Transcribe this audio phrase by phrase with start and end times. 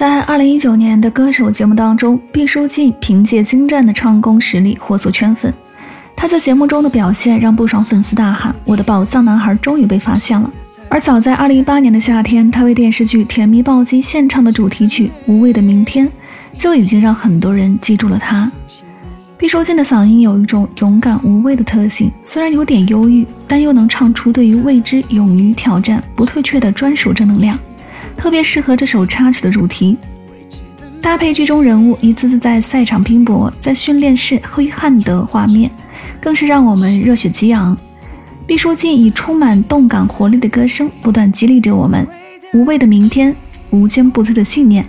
[0.00, 5.52] 在二零一九年的歌手节目当中，毕书尽凭借精湛的唱功实力火速圈粉。
[6.16, 10.50] 他在节目中的表现让不少粉丝大喊：“我的宝藏男孩终于被发现了！”
[10.88, 16.08] 而早在二零一八年的夏天，他为电视剧《甜蜜暴击》献唱的主题曲《无畏的明天》，
[16.56, 18.50] 就已经让很多人记住了他。
[19.36, 27.58] 毕书尽的嗓音有一种勇敢无畏的特性，虽然有点忧郁，但又能唱出对于未知勇于挑战、不退却的专属正能量。
[28.20, 29.96] 特别适合这首插曲的主题，
[31.00, 35.70] 搭配剧中人物一次次在赛场拼搏、在训练室挥汗的画面，
[36.20, 37.74] 更是让我们热血激昂。
[38.46, 42.06] 毕书尽以充满动感活力的歌声，不断激励着我们：
[42.52, 43.34] 无畏的明天，
[43.70, 44.84] 无坚不摧的信念。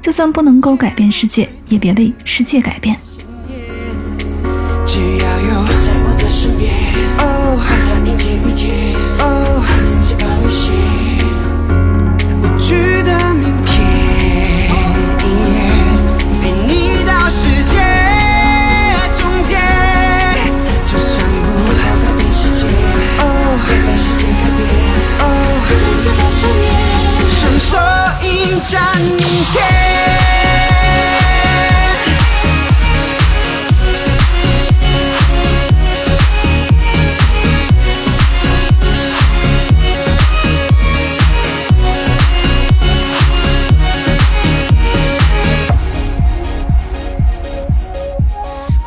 [0.00, 2.96] 就算不能够改变世界，也别被世界改变。
[4.86, 5.40] 只要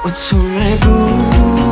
[0.01, 1.68] 我从来不。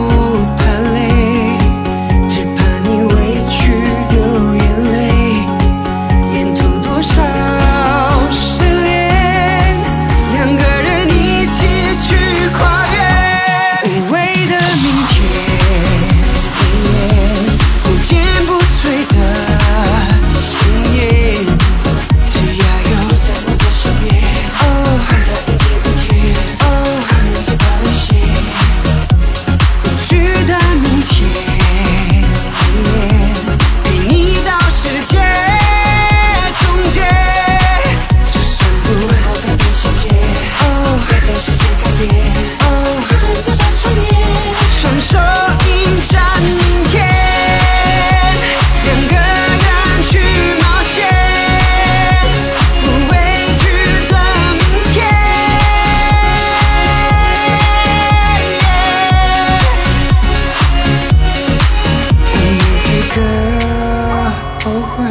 [64.67, 65.05] 后悔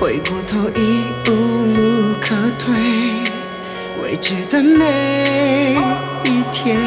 [0.00, 3.22] 回过头已无路可退。
[4.00, 5.76] 未知的每
[6.24, 6.80] 一天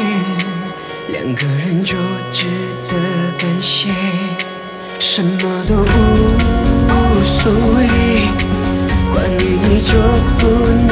[1.08, 1.96] 两个人就
[2.32, 2.48] 值
[2.88, 2.96] 得
[3.38, 3.94] 感谢。
[4.98, 7.86] 什么都无所谓
[9.14, 9.94] 关于你就
[10.38, 10.85] 不